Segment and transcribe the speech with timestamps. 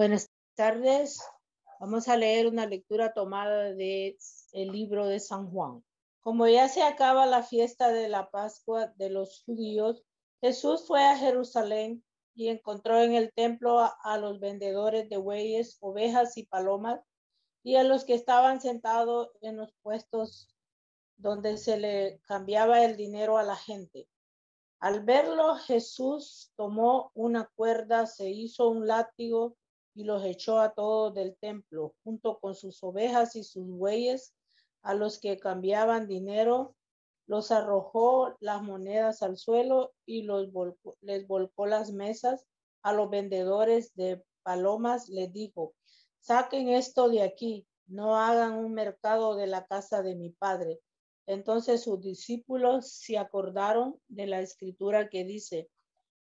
[0.00, 1.22] Buenas tardes.
[1.78, 4.16] Vamos a leer una lectura tomada de
[4.52, 5.84] el libro de San Juan.
[6.20, 10.02] Como ya se acaba la fiesta de la Pascua de los judíos,
[10.40, 12.02] Jesús fue a Jerusalén
[12.34, 17.02] y encontró en el templo a, a los vendedores de bueyes, ovejas y palomas
[17.62, 20.48] y a los que estaban sentados en los puestos
[21.18, 24.08] donde se le cambiaba el dinero a la gente.
[24.78, 29.58] Al verlo, Jesús tomó una cuerda, se hizo un látigo
[29.94, 34.34] y los echó a todos del templo, junto con sus ovejas y sus bueyes,
[34.82, 36.74] a los que cambiaban dinero,
[37.26, 40.48] los arrojó las monedas al suelo y los
[41.00, 42.46] les volcó las mesas.
[42.82, 45.74] A los vendedores de palomas les dijo,
[46.18, 50.80] saquen esto de aquí, no hagan un mercado de la casa de mi padre.
[51.26, 55.68] Entonces sus discípulos se acordaron de la escritura que dice,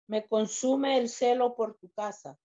[0.07, 2.37] me consume el celo por tu casa.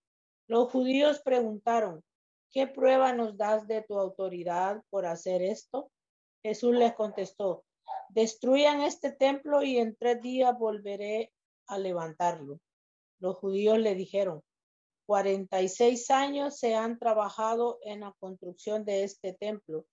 [0.46, 2.04] Los judíos preguntaron,
[2.50, 5.90] ¿qué prueba nos das de tu autoridad por hacer esto?
[6.42, 7.64] Jesús les contestó,
[8.10, 11.32] destruyan este templo y en tres días volveré
[11.66, 12.60] a levantarlo.
[13.20, 14.42] Los judíos le dijeron,
[15.06, 19.86] 46 años se han trabajado en la construcción de este templo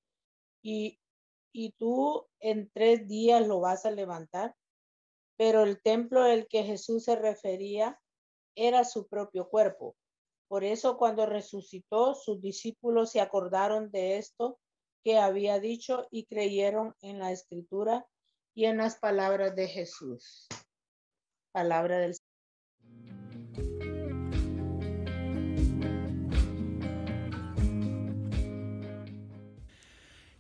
[0.61, 0.99] y,
[1.53, 4.55] y tú en tres días lo vas a levantar.
[5.38, 7.99] Pero el templo al que Jesús se refería
[8.55, 9.95] era su propio cuerpo.
[10.52, 14.59] Por eso cuando resucitó, sus discípulos se acordaron de esto
[15.02, 18.05] que había dicho y creyeron en la escritura
[18.53, 20.49] y en las palabras de Jesús.
[21.53, 22.17] Palabra del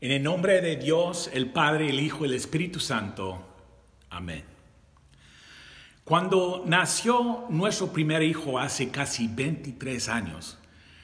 [0.01, 3.41] En el nombre de Dios, el Padre, el Hijo el Espíritu Santo.
[4.09, 4.50] Amén.
[6.11, 10.57] Cuando nació nuestro primer hijo hace casi 23 años,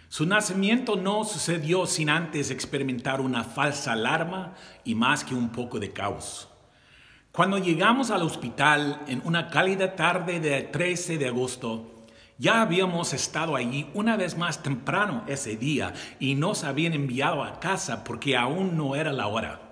[0.10, 5.80] su nacimiento no sucedió sin antes experimentar una falsa alarma y más que un poco
[5.80, 6.50] de caos.
[7.32, 12.04] Cuando llegamos al hospital en una cálida tarde de 13 de agosto,
[12.38, 17.62] ya habíamos estado allí una vez más temprano ese día y nos habían enviado a
[17.62, 19.67] casa porque aún no era la hora.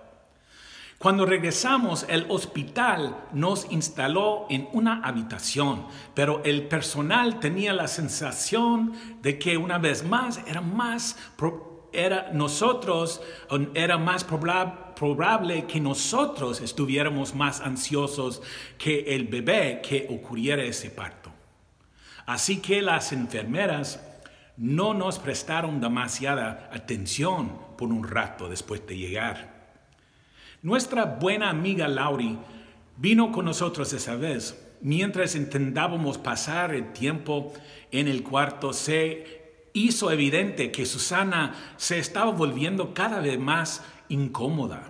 [1.05, 5.85] Cuando regresamos, el hospital nos instaló en una habitación,
[6.15, 11.15] pero el personal tenía la sensación de que una vez más era más
[11.93, 13.21] era nosotros
[13.75, 18.41] era más probable que nosotros estuviéramos más ansiosos
[18.79, 21.31] que el bebé que ocurriera ese parto.
[22.25, 24.03] Así que las enfermeras
[24.57, 29.54] no nos prestaron demasiada atención por un rato después de llegar.
[30.65, 32.39] Nuestra buena amiga Lauri
[32.97, 34.75] vino con nosotros esa vez.
[34.81, 37.53] Mientras intentábamos pasar el tiempo
[37.91, 44.89] en el cuarto, se hizo evidente que Susana se estaba volviendo cada vez más incómoda.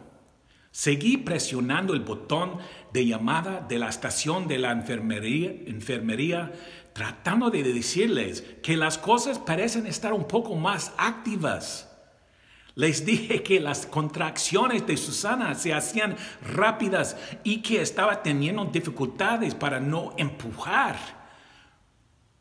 [0.71, 2.59] Seguí presionando el botón
[2.93, 6.53] de llamada de la estación de la enfermería, enfermería,
[6.93, 11.94] tratando de decirles que las cosas parecen estar un poco más activas.
[12.75, 19.55] Les dije que las contracciones de Susana se hacían rápidas y que estaba teniendo dificultades
[19.55, 20.97] para no empujar.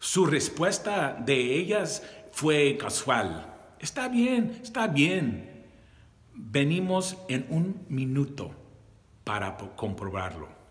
[0.01, 2.03] Su respuesta de ellas
[2.33, 3.55] fue casual.
[3.79, 5.67] Está bien, está bien.
[6.35, 8.51] Venimos en un minuto
[9.23, 10.64] para comprobarlo.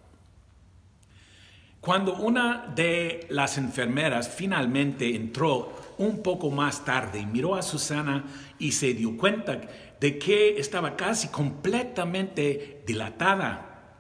[1.83, 8.23] Cuando una de las enfermeras finalmente entró un poco más tarde, miró a Susana
[8.57, 9.59] y se dio cuenta
[9.99, 13.97] de que estaba casi completamente dilatada.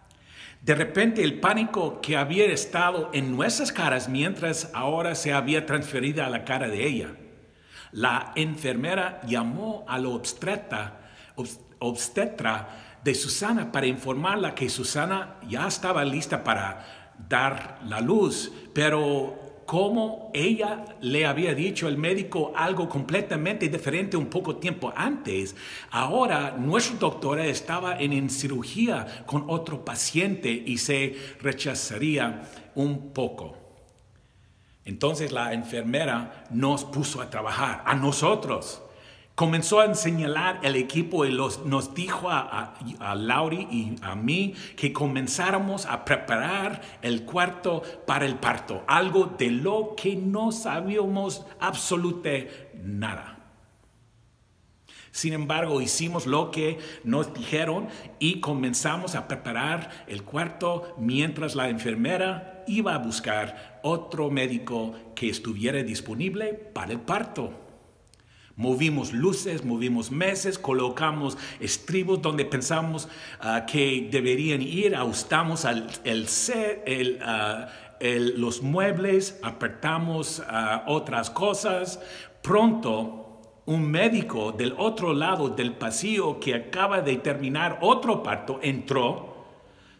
[0.61, 6.23] De repente el pánico que había estado en nuestras caras mientras ahora se había transferido
[6.23, 7.17] a la cara de ella.
[7.91, 11.01] La enfermera llamó a la obstetra,
[11.79, 19.43] obstetra de Susana para informarla que Susana ya estaba lista para dar la luz, pero
[19.65, 25.55] como ella le había dicho al médico algo completamente diferente un poco tiempo antes,
[25.91, 32.43] ahora nuestra doctora estaba en, cirugía con otro paciente y se rechazaría
[32.75, 33.57] un poco.
[34.85, 38.81] Entonces la enfermera nos puso a trabajar, a nosotros.
[39.35, 44.93] Comenzó a señalar el equipo y nos dijo a, a, Lauri y a mí que
[44.93, 52.71] comenzáramos a preparar el cuarto para el parto, algo de lo que no sabíamos absolutamente
[52.83, 53.39] nada.
[55.11, 57.87] Sin embargo, hicimos lo que nos dijeron
[58.17, 65.29] y comenzamos a preparar el cuarto mientras la enfermera iba a buscar otro médico que
[65.29, 67.53] estuviera disponible para el parto.
[68.55, 73.09] Movimos luces, movimos meses, colocamos estribos donde pensamos
[73.39, 77.67] ah, que deberían ir, ajustamos el, ah,
[77.99, 81.99] el, los muebles, apretamos ah, otras cosas.
[82.43, 89.33] Pronto, un médico del otro lado del pasillo que acaba de terminar otro parto entró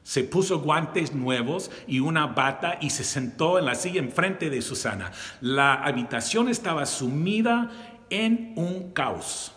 [0.04, 4.62] se puso guantes nuevos y una bata y se sentó en la silla enfrente de
[4.62, 5.12] Susana.
[5.40, 7.72] La habitación estaba sumida
[8.10, 9.54] en un caos.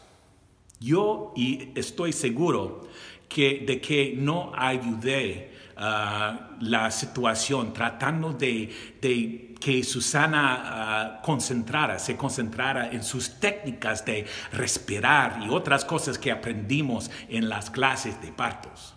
[0.81, 2.87] Yo y estoy seguro
[3.35, 12.91] de que no ayudé ah, la situación tratando de, que Susana uh, concentrara, se concentrara
[12.91, 18.96] en sus técnicas de respirar y otras cosas que aprendimos en las clases de partos.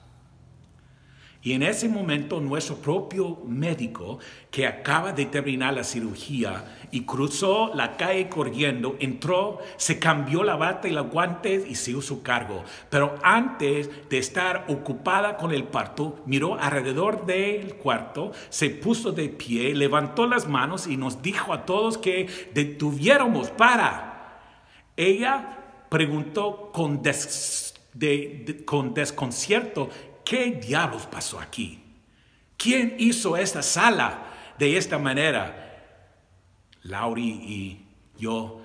[1.41, 4.19] Y en ese momento nuestro propio médico,
[4.51, 10.57] que acaba de terminar la cirugía y cruzó la calle corriendo, entró, se cambió la
[10.57, 12.65] bata y los guantes y siguió su cargo.
[12.89, 19.29] Pero antes de estar ocupada con el parto, miró alrededor del cuarto, se puso de
[19.29, 24.41] pie, levantó las manos y nos dijo a todos que detuviéramos para.
[24.97, 27.01] Ella preguntó con,
[28.65, 29.89] con desconcierto
[30.29, 31.81] ¿qué diablos pasó aquí?
[32.55, 34.27] ¿Quién hizo esta sala
[34.59, 35.65] de esta manera?
[36.83, 38.61] Lauri y yo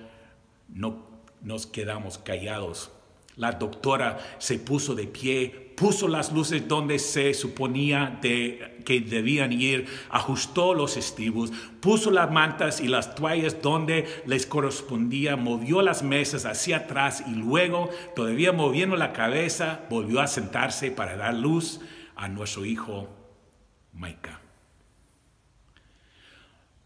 [0.69, 1.07] no
[1.41, 2.91] nos quedamos callados.
[3.35, 9.87] La doctora se puso de pie, puso las luces donde se suponía que debían ir,
[10.09, 11.51] ajustó los estribos,
[11.81, 17.35] puso las mantas y las toallas donde les correspondía, movió las mesas hacia atrás y
[17.35, 21.81] luego, todavía moviendo la cabeza, volvió a sentarse para dar luz
[22.15, 23.09] a nuestro hijo
[23.93, 24.41] Maika.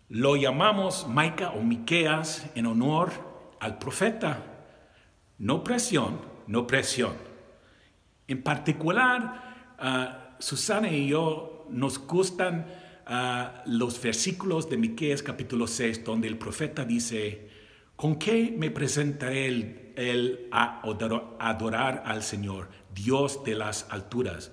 [0.10, 3.12] Lo llamamos Maika o Miqueas en honor
[3.60, 4.44] al profeta.
[5.38, 7.29] No presión, no presión
[8.30, 12.68] en particular, ah, Susana y yo nos gustan
[13.08, 17.50] ah, los versículos de Miqueas capítulo 6, donde el profeta dice,
[17.96, 20.82] ¿con qué me presentaré el, a
[21.40, 24.52] adorar al Señor, Dios de las alturas?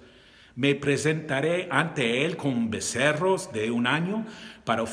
[0.55, 4.25] Me presentaré ante Él con becerros de un año
[4.64, 4.87] para eh,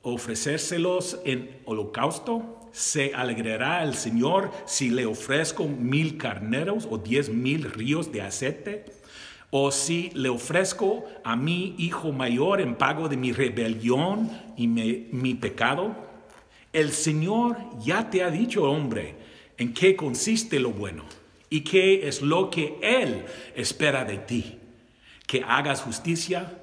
[0.00, 7.64] ofrecérselos en holocausto se alegrará el Señor si le ofrezco mil carneros o diez mil
[7.64, 8.84] ríos de aceite?
[9.50, 15.34] ¿O si le ofrezco a mi hijo mayor en pago de mi rebelión y mi
[15.34, 15.96] pecado?
[16.72, 19.16] El Señor ya te ha dicho, hombre,
[19.58, 21.04] en qué consiste lo bueno
[21.50, 23.24] y qué es lo que Él
[23.56, 24.56] espera de ti.
[25.26, 26.58] Que hagas justicia,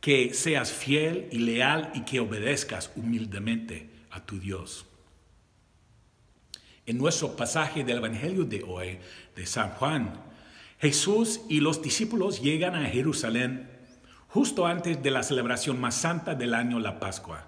[0.00, 4.87] que seas fiel y leal y que obedezcas humildemente a tu Dios.
[6.88, 8.98] En nuestro pasaje del Evangelio de hoy,
[9.36, 10.24] de San Juan,
[10.78, 13.68] Jesús y los discípulos llegan a Jerusalén
[14.28, 17.46] justo antes de la celebración más santa del año, la Pascua,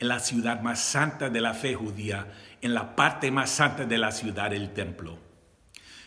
[0.00, 2.32] en la ciudad más santa de la fe judía,
[2.62, 5.20] en la parte más santa de la ciudad, el templo.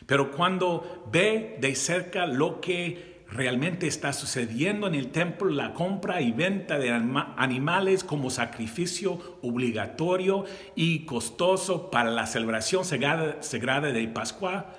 [0.06, 6.22] Pero cuando ve de cerca lo que realmente está sucediendo en el templo la compra
[6.22, 14.76] y venta de animales como sacrificio obligatorio y costoso para la celebración sagrada, de Pascua,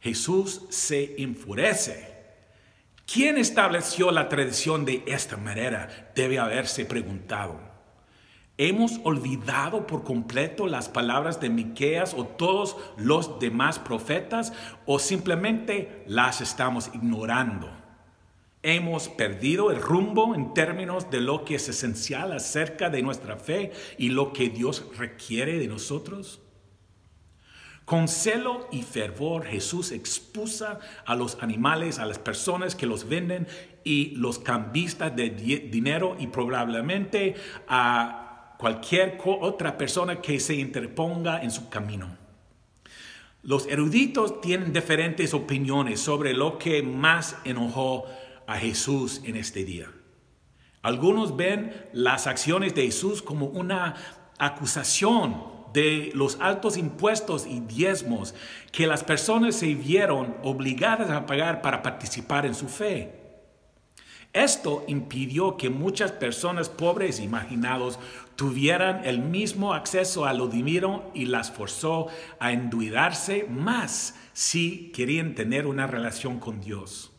[0.00, 2.12] Jesús se enfurece.
[3.06, 6.10] ¿Quién estableció la tradición de esta manera?
[6.14, 7.60] Debe haberse preguntado.
[8.56, 14.52] ¿Hemos olvidado por completo las palabras de Miqueas o todos los demás profetas
[14.86, 17.83] o simplemente las estamos ignorando?
[18.66, 23.72] Hemos perdido el rumbo en términos de lo que es esencial acerca de nuestra fe
[23.98, 26.40] y lo que Dios requiere de nosotros.
[27.84, 33.46] Con celo y fervor Jesús expusa a los animales, a las personas que los venden
[33.84, 37.34] y los cambistas de dinero y probablemente
[37.68, 42.16] a cualquier otra persona que se interponga en su camino.
[43.42, 48.06] Los eruditos tienen diferentes opiniones sobre lo que más enojó
[48.46, 49.90] a Jesús en este día.
[50.82, 53.94] Algunos ven las acciones de Jesús como una
[54.38, 58.34] acusación de los altos impuestos y diezmos
[58.70, 63.24] que las personas se vieron obligadas a pagar para participar en su fe.
[64.34, 67.98] Esto impidió que muchas personas pobres y marginados
[68.36, 72.08] tuvieran el mismo acceso a lo divino y las forzó
[72.40, 77.13] a endeudarse más si querían tener una relación con Dios.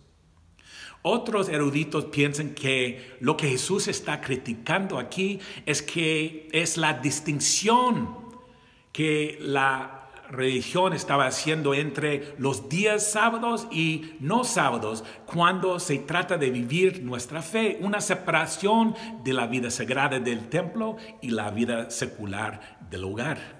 [1.08, 8.18] Otros eruditos piensan que lo que Jesús está criticando aquí es que es la distinción
[8.92, 16.40] que la religión estaba haciendo entre los días sábados y no sábados cuando se trata
[16.40, 21.92] de vivir nuestra fe, una separación de la vida sagrada del templo y la vida
[21.92, 23.55] secular del hogar.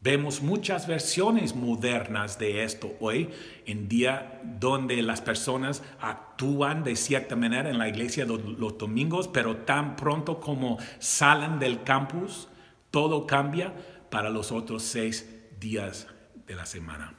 [0.00, 3.30] Vemos muchas versiones modernas de esto hoy
[3.66, 9.56] en día donde las personas actúan de cierta manera en la iglesia los, domingos, pero
[9.56, 12.48] tan pronto como salen del campus,
[12.92, 13.74] todo cambia
[14.08, 15.28] para los otros seis
[15.58, 16.06] días
[16.46, 17.14] de la semana.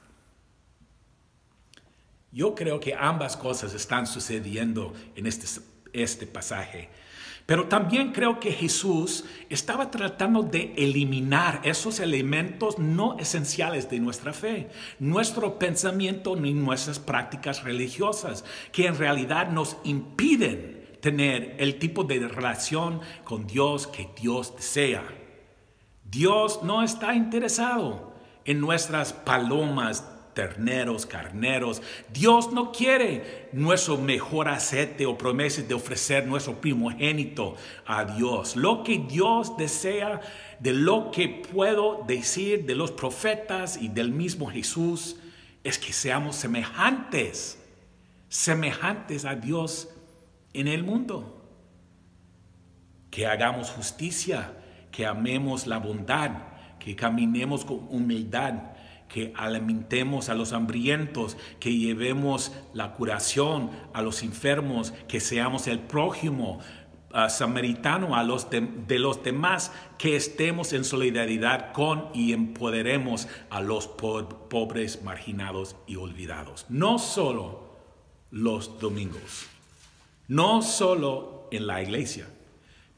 [2.32, 5.60] Yo creo que ambas cosas están sucediendo en este,
[5.92, 6.88] este pasaje.
[7.50, 14.32] Pero también creo que Jesús estaba tratando de eliminar esos elementos no esenciales de nuestra
[14.32, 14.68] fe,
[15.00, 22.20] nuestro pensamiento ni nuestras prácticas religiosas, que en realidad nos impiden tener el tipo de
[22.28, 25.02] relación con Dios que Dios desea.
[26.04, 28.14] Dios no está interesado
[28.44, 31.82] en nuestras palomas, terneros, carneros.
[32.12, 37.56] Dios no quiere nuestro mejor aceite o promesas de ofrecer nuestro primogénito
[37.86, 38.56] a Dios.
[38.56, 40.20] Lo que Dios desea,
[40.58, 45.16] de lo que puedo decir de los profetas y del mismo Jesús,
[45.64, 47.58] es que seamos semejantes,
[48.28, 49.88] semejantes a Dios
[50.52, 51.36] en el mundo.
[53.10, 54.52] Que hagamos justicia,
[54.92, 56.30] que amemos la bondad,
[56.78, 58.54] que caminemos con humildad,
[59.12, 65.80] que alimentemos a los hambrientos, que llevemos la curación a los enfermos, que seamos el
[65.80, 66.60] prójimo
[67.12, 73.60] uh, samaritano a los de, los demás, que estemos en solidaridad con y empoderemos a
[73.60, 76.66] los po pobres, marginados y olvidados.
[76.68, 77.78] No solo
[78.30, 79.48] los domingos,
[80.28, 82.28] no solo en la iglesia,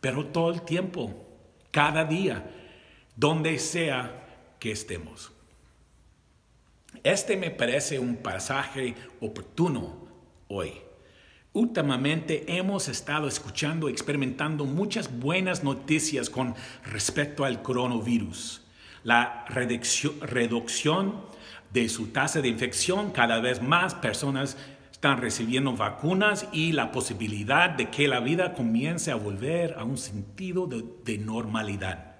[0.03, 1.27] pero todo el tiempo,
[1.71, 2.51] cada día
[3.17, 5.33] donde sea que estemos.
[7.05, 10.07] Este me parece un pasaje oportuno
[10.49, 10.73] hoy.
[11.53, 18.63] Últimamente hemos estado escuchando, experimentando muchas buenas noticias con respecto al coronavirus.
[19.05, 21.15] La reducción
[21.73, 24.57] de su tasa de infección, cada vez más personas
[24.93, 29.99] están recibiendo vacunas y la posibilidad de que la vida comience a volver a un
[29.99, 32.12] sentido de, de normalidad.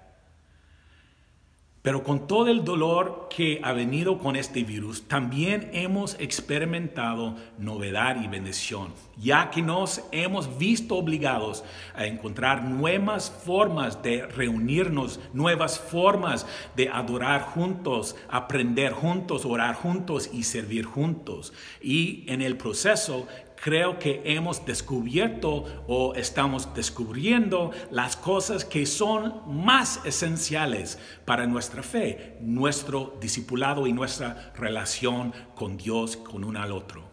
[1.83, 8.23] Pero con todo el dolor que ha venido con este virus, también hemos experimentado novedad
[8.23, 15.77] y bendición, ya que nos hemos visto obligados a encontrar nuevas formas de reunirnos, nuevas
[15.77, 16.47] formas
[16.77, 21.51] de adorar juntos, aprender juntos, orar juntos y servir juntos.
[21.81, 23.27] Y en el proceso
[23.63, 31.81] creo que hemos descubierto o estamos descubriendo las cosas que son más esenciales para nuestra
[31.81, 37.09] fe, nuestro discipulado y nuestra relación con Dios, con uno al otro.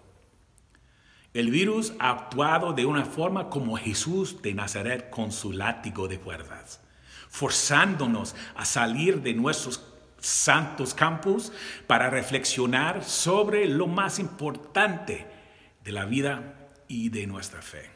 [1.35, 6.19] El virus ha actuado de una forma como Jesús de Nazaret con su látigo de
[6.19, 6.80] cuerdas,
[7.28, 9.87] forzándonos a salir de nuestros
[10.19, 11.52] santos campos
[11.87, 15.38] para reflexionar sobre lo más importante
[15.84, 17.90] de la vida y de nuestra fe.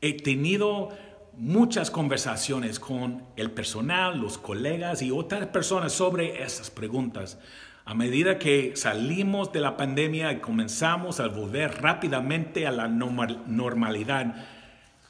[0.00, 0.90] He tenido
[1.36, 7.38] muchas conversaciones con el personal, los colegas y otras personas sobre esas preguntas.
[7.84, 14.46] A medida que salimos de la pandemia y comenzamos a volver rápidamente a la normalidad,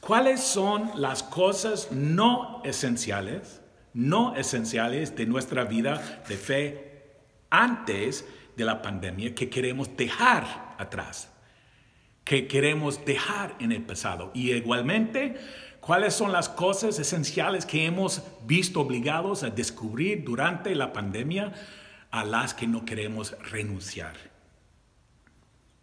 [0.00, 3.60] ¿cuáles son las cosas no esenciales,
[3.92, 7.16] no esenciales de nuestra vida de fe
[7.50, 11.33] antes de la pandemia que queremos dejar atrás?
[12.24, 14.30] Que queremos dejar en el pasado.
[14.34, 15.36] Y igualmente,
[15.80, 21.52] cuáles son las cosas esenciales que hemos visto obligados a descubrir durante la pandemia
[22.10, 24.14] a las que no queremos renunciar.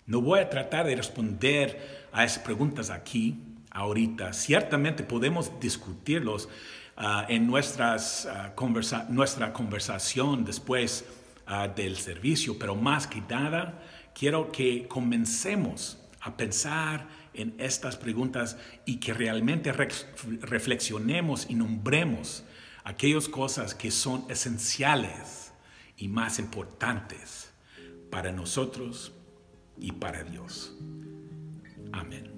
[0.08, 4.34] No voy a tratar de responder a esas preguntas aquí, ahorita.
[4.34, 6.50] Ciertamente podemos discutirlos
[6.98, 11.06] uh, en nuestras, uh, conversa nuestra conversación después
[11.48, 13.80] uh, del servicio, pero más que nada,
[14.14, 22.44] quiero que comencemos a pensar en estas preguntas y que realmente reflexionemos y nombremos
[22.84, 25.52] aquellas cosas que son esenciales
[25.98, 27.52] y más importantes
[28.10, 29.14] para nosotros
[29.78, 30.76] y para Dios.
[31.92, 32.31] Amén.